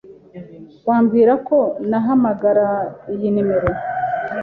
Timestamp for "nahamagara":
1.89-2.67